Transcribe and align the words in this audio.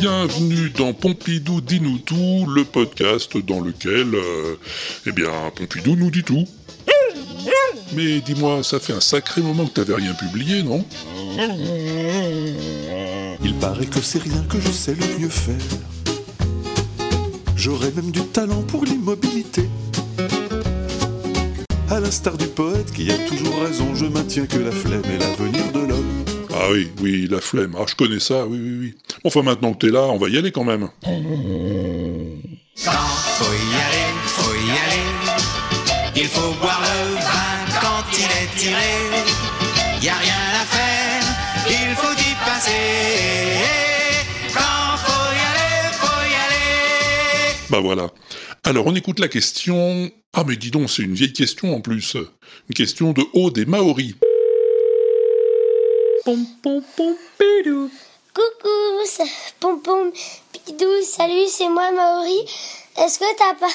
Bienvenue 0.00 0.70
dans 0.70 0.92
Pompidou 0.92 1.60
dit-nous 1.60 1.98
tout, 1.98 2.46
le 2.48 2.62
podcast 2.64 3.36
dans 3.36 3.60
lequel, 3.60 4.14
euh, 4.14 4.54
eh 5.06 5.10
bien, 5.10 5.28
Pompidou 5.56 5.96
nous 5.96 6.08
dit 6.08 6.22
tout. 6.22 6.46
Mais 7.94 8.20
dis-moi, 8.20 8.62
ça 8.62 8.78
fait 8.78 8.92
un 8.92 9.00
sacré 9.00 9.40
moment 9.40 9.66
que 9.66 9.72
t'avais 9.72 9.96
rien 9.96 10.14
publié, 10.14 10.62
non? 10.62 10.84
Il 13.42 13.54
paraît 13.54 13.86
que 13.86 14.00
c'est 14.00 14.22
rien 14.22 14.44
que 14.48 14.60
je 14.60 14.70
sais 14.70 14.94
le 14.94 15.18
mieux 15.18 15.28
faire. 15.28 15.56
J'aurais 17.56 17.90
même 17.90 18.12
du 18.12 18.22
talent 18.22 18.62
pour 18.62 18.84
l'immobilité. 18.84 19.68
À 21.90 21.98
l'instar 21.98 22.38
du 22.38 22.46
poète 22.46 22.92
qui 22.92 23.10
a 23.10 23.18
toujours 23.26 23.62
raison, 23.62 23.96
je 23.96 24.06
maintiens 24.06 24.46
que 24.46 24.58
la 24.58 24.70
flemme 24.70 25.02
est 25.06 25.18
l'avenir 25.18 25.72
de 25.72 25.80
l'homme. 25.80 26.37
Ah 26.50 26.68
oui, 26.72 26.88
oui, 27.00 27.28
la 27.30 27.40
flemme. 27.40 27.76
Ah, 27.78 27.84
je 27.86 27.94
connais 27.94 28.18
ça, 28.20 28.46
oui, 28.46 28.58
oui, 28.60 28.76
oui. 28.80 28.94
Enfin, 29.24 29.42
maintenant 29.42 29.72
que 29.74 29.86
t'es 29.86 29.92
là, 29.92 30.02
on 30.04 30.16
va 30.18 30.28
y 30.28 30.36
aller 30.38 30.50
quand 30.50 30.64
même. 30.64 30.88
Faut 31.04 31.10
y 31.10 31.14
aller, 33.76 34.08
faut 34.24 34.54
y 34.54 34.70
aller. 34.70 35.04
Il 36.16 36.26
faut 36.26 36.52
boire 36.60 36.80
le 36.80 37.14
vin 37.14 37.80
quand 37.80 38.02
il 38.12 38.24
est 38.24 38.56
tiré. 38.56 38.96
Y 40.02 40.08
a 40.08 40.14
rien 40.14 40.60
à 40.60 40.64
faire, 40.64 41.22
il 41.68 41.94
faut 41.96 42.14
y 42.14 42.34
passer. 42.44 43.60
Quand 44.54 44.96
faut 44.96 45.32
y 45.32 45.40
aller, 45.50 45.92
faut 45.92 46.22
y 46.24 46.34
aller. 46.34 47.54
Bah 47.70 47.80
voilà. 47.80 48.08
Alors, 48.64 48.86
on 48.86 48.94
écoute 48.94 49.18
la 49.20 49.28
question... 49.28 50.10
Ah 50.34 50.44
mais 50.46 50.56
dis 50.56 50.70
donc, 50.70 50.90
c'est 50.90 51.02
une 51.02 51.14
vieille 51.14 51.32
question 51.32 51.74
en 51.74 51.80
plus. 51.80 52.14
Une 52.68 52.74
question 52.74 53.12
de 53.12 53.22
haut 53.32 53.50
des 53.50 53.64
Maoris. 53.64 54.14
Pom 56.28 56.44
pom 56.62 56.82
pom 56.94 57.14
pidou. 57.38 57.88
Coucou, 58.34 59.24
Pom 59.60 59.80
Pom 59.80 60.12
Pidou, 60.52 61.02
salut, 61.02 61.46
c'est 61.48 61.70
moi 61.70 61.90
Maori. 61.90 62.38
Est-ce 62.98 63.18
que 63.18 63.38
t'as 63.38 63.54
pas 63.54 63.72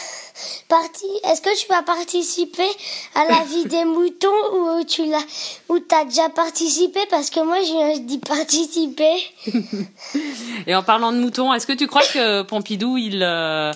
parti 0.68 1.08
Est-ce 1.24 1.42
que 1.42 1.59
tu 1.59 1.66
vas 1.68 1.81
participer 1.81 2.70
à 3.16 3.26
la 3.26 3.44
vie 3.50 3.66
des 3.66 3.86
moutons 3.86 4.28
ou 4.54 4.84
tu 4.84 5.04
l'as 5.09 5.26
ou 5.68 5.80
t'as 5.80 6.06
déjà 6.06 6.30
participé? 6.30 7.00
Parce 7.09 7.31
que 7.31 7.40
moi 7.40 7.58
j'ai 7.64 8.02
dit 8.02 8.20
participer. 8.20 9.16
Et 10.68 10.76
en 10.76 10.84
parlant 10.84 11.12
de 11.12 11.18
moutons, 11.18 11.52
est-ce 11.56 11.66
que 11.66 11.74
tu 11.74 11.88
crois 11.88 12.04
que 12.04 12.44
Pompidou 12.44 13.00
il 13.00 13.24
euh, 13.24 13.72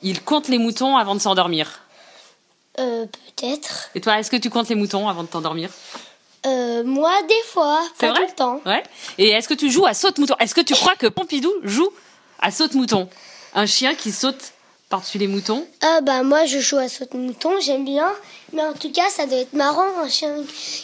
il 0.00 0.22
compte 0.22 0.46
les 0.46 0.58
moutons 0.58 0.96
avant 0.96 1.16
de 1.16 1.20
s'endormir? 1.20 1.80
Euh, 2.78 3.04
peut-être. 3.06 3.90
Et 3.96 4.00
toi, 4.00 4.20
est-ce 4.20 4.30
que 4.30 4.36
tu 4.36 4.48
comptes 4.48 4.68
les 4.68 4.76
moutons 4.76 5.08
avant 5.08 5.24
de 5.24 5.28
t'endormir? 5.28 5.70
Euh, 6.46 6.82
moi 6.84 7.12
des 7.28 7.48
fois, 7.48 7.80
pas 7.98 8.08
vrai 8.10 8.20
tout 8.20 8.26
le 8.28 8.34
temps. 8.34 8.60
Ouais. 8.66 8.82
Et 9.18 9.28
est-ce 9.30 9.48
que 9.48 9.54
tu 9.54 9.70
joues 9.70 9.86
à 9.86 9.94
saute-mouton? 9.94 10.34
Est-ce 10.40 10.54
que 10.54 10.60
tu 10.60 10.74
crois 10.74 10.96
que 10.96 11.06
Pompidou 11.06 11.52
joue 11.62 11.88
à 12.40 12.50
saute-mouton? 12.50 13.08
Un 13.54 13.66
chien 13.66 13.94
qui 13.94 14.10
saute 14.12 14.52
par-dessus 14.88 15.18
les 15.18 15.28
moutons? 15.28 15.66
Ah 15.82 16.00
bah 16.02 16.22
moi 16.22 16.44
je 16.46 16.58
joue 16.58 16.78
à 16.78 16.88
saute-mouton, 16.88 17.52
j'aime 17.60 17.84
bien. 17.84 18.10
Mais 18.52 18.62
en 18.62 18.74
tout 18.74 18.92
cas, 18.92 19.08
ça 19.08 19.24
doit 19.24 19.38
être 19.38 19.54
marrant 19.54 19.86
un 20.04 20.08
chien 20.08 20.34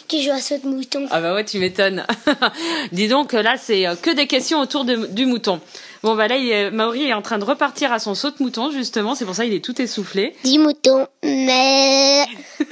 qui 0.07 0.23
joue 0.23 0.31
à 0.31 0.39
saute-mouton. 0.41 1.07
Ah 1.11 1.21
bah 1.21 1.35
ouais, 1.35 1.45
tu 1.45 1.59
m'étonnes. 1.59 2.03
Dis 2.91 3.07
donc, 3.07 3.33
là, 3.33 3.57
c'est 3.57 3.85
euh, 3.85 3.95
que 3.95 4.09
des 4.09 4.25
questions 4.25 4.59
autour 4.59 4.85
de- 4.85 5.05
du 5.07 5.27
mouton. 5.27 5.61
Bon 6.01 6.15
bah 6.15 6.27
là, 6.29 6.37
il 6.37 6.49
est- 6.49 6.71
Maori 6.71 7.03
est 7.07 7.13
en 7.13 7.21
train 7.21 7.37
de 7.39 7.43
repartir 7.43 7.91
à 7.91 7.99
son 7.99 8.15
saute-mouton, 8.15 8.71
justement. 8.71 9.15
C'est 9.15 9.25
pour 9.25 9.35
ça 9.35 9.43
qu'il 9.43 9.53
est 9.53 9.63
tout 9.63 9.79
essoufflé. 9.81 10.33
Dis 10.43 10.57
mouton, 10.57 11.07
mais 11.23 12.25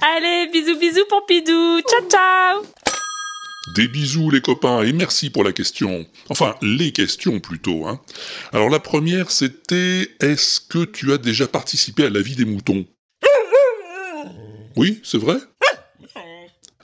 Allez, 0.00 0.48
bisous, 0.52 0.78
bisous, 0.78 1.04
Pompidou. 1.10 1.80
Ciao, 1.80 2.08
ciao 2.08 2.62
Des 3.74 3.88
bisous 3.88 4.30
les 4.30 4.40
copains 4.40 4.82
et 4.82 4.92
merci 4.94 5.28
pour 5.28 5.44
la 5.44 5.52
question. 5.52 6.06
Enfin, 6.30 6.54
les 6.62 6.92
questions 6.92 7.38
plutôt. 7.40 7.86
Hein. 7.86 8.00
Alors 8.52 8.70
la 8.70 8.80
première 8.80 9.30
c'était 9.30 10.08
est-ce 10.20 10.60
que 10.60 10.84
tu 10.84 11.12
as 11.12 11.18
déjà 11.18 11.46
participé 11.46 12.06
à 12.06 12.10
la 12.10 12.20
vie 12.22 12.36
des 12.36 12.44
moutons? 12.46 12.86
Oui, 14.76 15.00
c'est 15.02 15.18
vrai? 15.18 15.36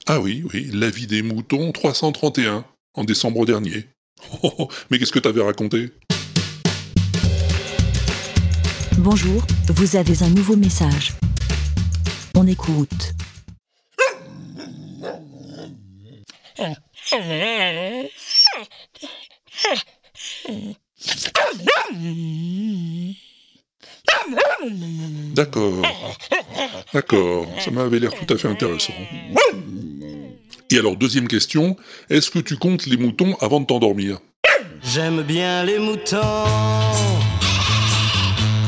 Ah 0.09 0.19
oui, 0.21 0.43
oui, 0.53 0.69
la 0.73 0.91
vie 0.91 1.07
des 1.07 1.23
moutons 1.23 1.71
331 1.73 2.65
en 2.95 3.05
décembre 3.05 3.47
dernier. 3.47 3.87
Oh, 4.43 4.53
oh, 4.59 4.69
mais 4.91 4.99
qu'est-ce 4.99 5.13
que 5.13 5.19
t'avais 5.19 5.43
raconté? 5.43 5.93
Bonjour, 8.99 9.45
vous 9.69 9.97
avez 9.97 10.23
un 10.23 10.29
nouveau 10.29 10.57
message. 10.57 11.15
On 12.35 12.47
écoute. 12.47 13.13
D'accord. 25.35 25.83
D'accord, 26.93 27.47
ça 27.59 27.71
m'avait 27.71 27.99
l'air 27.99 28.13
tout 28.15 28.33
à 28.33 28.37
fait 28.37 28.49
intéressant. 28.49 28.93
Et 30.73 30.79
alors, 30.79 30.97
deuxième 30.97 31.29
question, 31.29 31.77
est-ce 32.09 32.31
que 32.31 32.39
tu 32.39 32.57
comptes 32.57 32.87
les 32.87 32.97
moutons 32.97 33.37
avant 33.43 33.61
de 33.61 33.67
t'endormir? 33.67 34.21
J'aime 34.83 35.21
bien 35.21 35.65
les 35.65 35.79
moutons. 35.79 36.47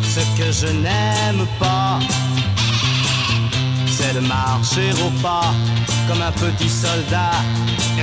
Ce 0.03 0.20
que 0.38 0.53
je 0.53 0.66
n'aime 0.66 1.47
pas, 1.59 1.98
c'est 3.87 4.12
de 4.12 4.20
marcher 4.20 4.91
au 5.03 5.22
pas 5.22 5.54
comme 6.06 6.20
un 6.20 6.32
petit 6.32 6.69
soldat, 6.69 7.31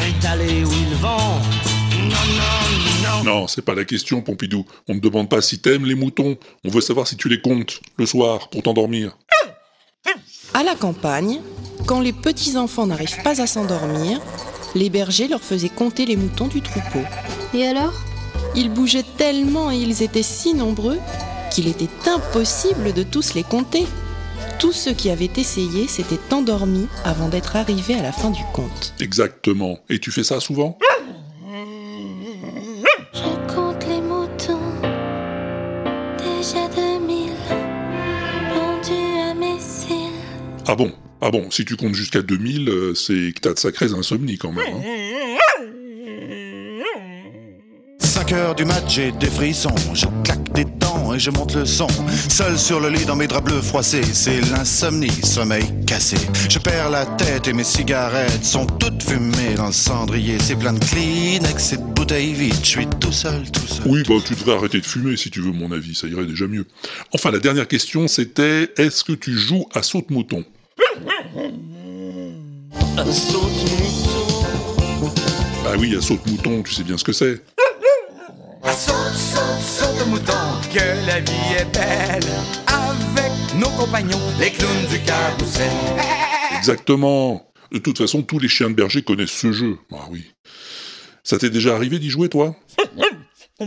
étalé 0.09 0.63
où 0.65 0.71
ils 0.71 0.95
vont. 0.95 1.39
Non, 1.99 2.09
non, 2.09 3.03
non. 3.03 3.23
Non, 3.23 3.47
c'est 3.47 3.61
pas 3.61 3.75
la 3.75 3.85
question, 3.85 4.23
Pompidou. 4.23 4.65
On 4.87 4.95
ne 4.95 4.99
demande 4.99 5.29
pas 5.29 5.43
si 5.43 5.59
t'aimes 5.59 5.85
les 5.85 5.93
moutons. 5.93 6.39
On 6.65 6.69
veut 6.69 6.81
savoir 6.81 7.05
si 7.05 7.17
tu 7.17 7.29
les 7.29 7.39
comptes 7.39 7.79
le 7.97 8.07
soir 8.07 8.49
pour 8.49 8.63
t'endormir. 8.63 9.15
À 10.55 10.63
la 10.63 10.73
campagne, 10.73 11.39
quand 11.85 11.99
les 11.99 12.13
petits-enfants 12.13 12.87
n'arrivent 12.87 13.21
pas 13.23 13.41
à 13.41 13.47
s'endormir, 13.47 14.19
les 14.75 14.89
bergers 14.89 15.27
leur 15.27 15.41
faisaient 15.41 15.69
compter 15.69 16.05
les 16.05 16.15
moutons 16.15 16.47
du 16.47 16.61
troupeau. 16.61 17.01
Et 17.53 17.67
alors? 17.67 17.93
Ils 18.55 18.69
bougeaient 18.69 19.05
tellement 19.17 19.71
et 19.71 19.77
ils 19.77 20.03
étaient 20.03 20.23
si 20.23 20.53
nombreux 20.53 20.99
qu'il 21.51 21.67
était 21.67 21.89
impossible 22.09 22.93
de 22.93 23.03
tous 23.03 23.33
les 23.33 23.43
compter. 23.43 23.85
Tous 24.59 24.73
ceux 24.73 24.93
qui 24.93 25.09
avaient 25.09 25.31
essayé 25.37 25.87
s'étaient 25.87 26.19
endormis 26.33 26.87
avant 27.03 27.29
d'être 27.29 27.55
arrivés 27.55 27.95
à 27.95 28.01
la 28.01 28.11
fin 28.11 28.29
du 28.29 28.43
compte. 28.53 28.93
Exactement. 28.99 29.79
Et 29.89 29.99
tu 29.99 30.11
fais 30.11 30.23
ça 30.23 30.39
souvent? 30.39 30.77
Je 33.13 33.53
compte 33.53 33.85
les 33.87 34.01
moutons, 34.01 34.59
déjà 36.17 36.67
2000, 36.75 37.31
pendus 38.49 39.19
à 39.29 39.33
mes 39.33 39.59
cils. 39.59 40.11
Ah 40.67 40.75
bon? 40.75 40.91
Ah 41.21 41.29
bon, 41.31 41.51
si 41.51 41.65
tu 41.65 41.75
comptes 41.75 41.93
jusqu'à 41.93 42.21
2000, 42.21 42.69
euh, 42.69 42.95
c'est 42.95 43.31
que 43.35 43.39
t'as 43.41 43.53
de 43.53 43.59
sacrées 43.59 43.91
insomnies 43.93 44.37
quand 44.37 44.51
même. 44.51 44.65
hein. 44.75 44.81
5 47.99 48.31
heures 48.33 48.55
du 48.55 48.65
match, 48.65 48.95
j'ai 48.95 49.11
des 49.11 49.27
frissons. 49.27 49.73
Je 49.93 50.05
claque 50.23 50.51
des 50.53 50.65
dents 50.65 51.13
et 51.13 51.19
je 51.19 51.29
monte 51.29 51.55
le 51.55 51.65
son. 51.65 51.87
Seul 52.29 52.57
sur 52.57 52.79
le 52.79 52.89
lit 52.89 53.05
dans 53.05 53.15
mes 53.15 53.27
draps 53.27 53.45
bleus 53.45 53.61
froissés, 53.61 54.03
c'est 54.03 54.41
l'insomnie, 54.51 55.11
sommeil 55.23 55.63
cassé. 55.85 56.17
Je 56.49 56.59
perds 56.59 56.89
la 56.89 57.05
tête 57.05 57.47
et 57.47 57.53
mes 57.53 57.63
cigarettes 57.63 58.43
sont 58.43 58.65
toutes 58.65 59.01
fumées 59.03 59.53
dans 59.55 59.67
le 59.67 59.71
cendrier. 59.73 60.37
C'est 60.39 60.55
plein 60.57 60.73
de 60.73 60.83
Kleenex 60.83 61.73
et 61.73 61.77
de 61.77 61.83
bouteilles 61.83 62.33
vides. 62.33 62.55
Je 62.63 62.67
suis 62.69 62.87
tout 62.99 63.11
seul, 63.11 63.43
tout 63.51 63.67
seul. 63.67 63.85
Oui, 63.87 64.03
bah 64.07 64.15
tu 64.25 64.33
devrais 64.33 64.53
arrêter 64.55 64.79
de 64.79 64.85
fumer 64.85 65.17
si 65.17 65.29
tu 65.29 65.39
veux 65.41 65.51
mon 65.51 65.71
avis, 65.71 65.93
ça 65.95 66.07
irait 66.07 66.25
déjà 66.25 66.47
mieux. 66.47 66.65
Enfin, 67.13 67.31
la 67.31 67.39
dernière 67.39 67.67
question 67.67 68.07
c'était 68.07 68.71
est-ce 68.77 69.03
que 69.03 69.13
tu 69.13 69.37
joues 69.37 69.65
à 69.73 69.83
saute-mouton? 69.83 70.43
Bah 75.63 75.75
oui, 75.79 75.95
à 75.95 76.01
saute-mouton, 76.01 76.63
tu 76.63 76.73
sais 76.73 76.83
bien 76.83 76.97
ce 76.97 77.03
que 77.03 77.13
c'est. 77.13 77.41
Saute, 78.63 79.13
saute, 79.15 79.61
saute 79.61 80.07
mouton, 80.07 80.33
que 80.73 80.79
la 81.07 81.19
vie 81.19 81.55
est 81.57 81.73
belle. 81.73 82.29
Avec 82.67 83.31
nos 83.55 83.69
compagnons, 83.69 84.19
les 84.39 84.51
clowns 84.51 84.87
du 84.89 84.99
carrousel. 84.99 85.71
Exactement. 86.57 87.51
De 87.71 87.77
toute 87.79 87.97
façon, 87.97 88.21
tous 88.23 88.39
les 88.39 88.49
chiens 88.49 88.69
de 88.69 88.75
berger 88.75 89.01
connaissent 89.01 89.31
ce 89.31 89.51
jeu. 89.51 89.77
Ah 89.93 90.07
oui. 90.09 90.25
Ça 91.23 91.37
t'est 91.37 91.49
déjà 91.49 91.75
arrivé 91.75 91.99
d'y 91.99 92.09
jouer, 92.09 92.27
toi? 92.29 92.55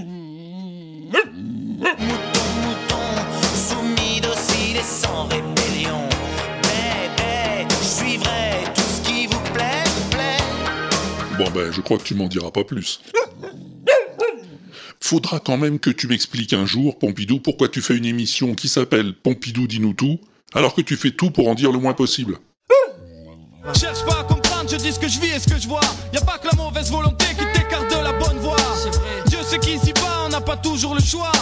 ben, 11.54 11.72
je 11.72 11.80
crois 11.80 11.98
que 11.98 12.02
tu 12.02 12.14
m'en 12.14 12.26
diras 12.26 12.50
pas 12.50 12.64
plus. 12.64 13.00
Faudra 15.00 15.38
quand 15.38 15.56
même 15.56 15.78
que 15.78 15.90
tu 15.90 16.08
m'expliques 16.08 16.52
un 16.52 16.66
jour, 16.66 16.98
Pompidou, 16.98 17.38
pourquoi 17.38 17.68
tu 17.68 17.80
fais 17.80 17.96
une 17.96 18.06
émission 18.06 18.54
qui 18.54 18.68
s'appelle 18.68 19.14
Pompidou 19.14 19.66
dis-nous 19.66 19.92
tout, 19.92 20.18
alors 20.54 20.74
que 20.74 20.80
tu 20.80 20.96
fais 20.96 21.10
tout 21.10 21.30
pour 21.30 21.48
en 21.48 21.54
dire 21.54 21.70
le 21.72 21.78
moins 21.78 21.94
possible. 21.94 22.38
Cherche 23.78 24.04
pas 24.04 24.20
à 24.20 24.24
comprendre, 24.24 24.68
je 24.70 24.76
dis 24.76 24.92
ce 24.92 24.98
que 24.98 25.08
je 25.08 25.20
vis 25.20 25.28
et 25.28 25.38
ce 25.38 25.48
que 25.48 25.58
je 25.58 25.68
vois. 25.68 25.80
Y 26.12 26.18
a 26.18 26.20
pas 26.20 26.38
que 26.38 26.48
la 26.48 26.62
mauvaise 26.62 26.90
volonté 26.90 27.26
qui 27.38 27.44
t'écarte 27.58 27.90
de 27.90 28.02
la 28.02 28.12
bonne 28.12 28.38
voie. 28.38 28.56
Dieu 29.26 29.38
sait 29.42 29.58
qu'ici 29.58 29.92
bas, 29.94 30.24
on 30.26 30.28
n'a 30.28 30.40
pas 30.40 30.56
toujours 30.56 30.94
le 30.94 31.00
choix. 31.00 31.32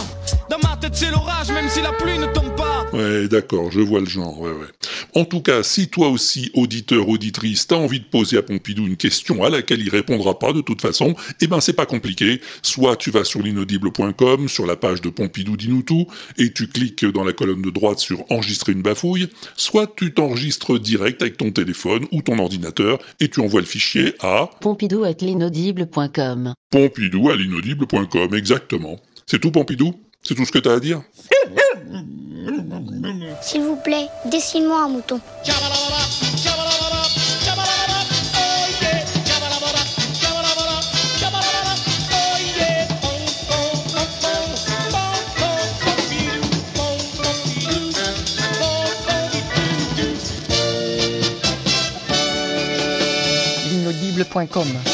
Dans 0.49 0.59
ma 0.59 0.77
tête, 0.77 0.95
c'est 0.95 1.11
l'orage, 1.11 1.49
même 1.51 1.67
si 1.69 1.81
la 1.81 1.91
pluie 1.91 2.17
ne 2.17 2.27
tombe 2.27 2.55
pas. 2.55 2.85
Ouais, 2.93 3.27
d'accord, 3.27 3.71
je 3.71 3.81
vois 3.81 3.99
le 3.99 4.05
genre, 4.05 4.39
ouais, 4.39 4.51
ouais. 4.51 4.67
En 5.15 5.25
tout 5.25 5.41
cas, 5.41 5.61
si 5.61 5.89
toi 5.89 6.09
aussi, 6.09 6.49
auditeur, 6.55 7.07
auditrice, 7.07 7.67
t'as 7.67 7.75
envie 7.75 7.99
de 7.99 8.05
poser 8.05 8.37
à 8.37 8.41
Pompidou 8.41 8.87
une 8.87 8.97
question 8.97 9.43
à 9.43 9.49
laquelle 9.49 9.81
il 9.81 9.89
répondra 9.89 10.39
pas 10.39 10.53
de 10.53 10.61
toute 10.61 10.81
façon, 10.81 11.15
eh 11.39 11.47
ben 11.47 11.61
c'est 11.61 11.73
pas 11.73 11.85
compliqué. 11.85 12.41
Soit 12.63 12.95
tu 12.95 13.11
vas 13.11 13.23
sur 13.23 13.41
l'inaudible.com, 13.41 14.49
sur 14.49 14.65
la 14.65 14.75
page 14.75 15.01
de 15.01 15.09
Pompidou 15.09 15.55
dis-nous 15.55 15.83
tout, 15.83 16.07
et 16.37 16.51
tu 16.51 16.67
cliques 16.67 17.05
dans 17.05 17.23
la 17.23 17.33
colonne 17.33 17.61
de 17.61 17.69
droite 17.69 17.99
sur 17.99 18.23
enregistrer 18.31 18.71
une 18.71 18.81
bafouille, 18.81 19.29
soit 19.55 19.93
tu 19.95 20.13
t'enregistres 20.13 20.79
direct 20.79 21.21
avec 21.21 21.37
ton 21.37 21.51
téléphone 21.51 22.05
ou 22.11 22.21
ton 22.21 22.39
ordinateur 22.39 22.99
et 23.19 23.29
tu 23.29 23.39
envoies 23.39 23.61
le 23.61 23.67
fichier 23.67 24.15
à 24.19 24.49
Pompidou 24.61 25.03
at 25.03 25.13
l'inaudible.com. 25.21 26.53
Pompidou 26.71 27.29
à 27.29 27.35
l'inaudible.com, 27.35 28.33
exactement. 28.33 28.99
C'est 29.27 29.39
tout 29.39 29.51
Pompidou? 29.51 29.93
C'est 30.23 30.35
tout 30.35 30.45
ce 30.45 30.51
que 30.51 30.59
t'as 30.59 30.75
à 30.75 30.79
dire? 30.79 31.03
S'il 33.41 33.61
vous 33.61 33.75
plaît, 33.75 34.07
dessine-moi 34.25 34.83
un 34.83 34.89
mouton. 34.89 35.19
l'inaudible.com 53.69 54.92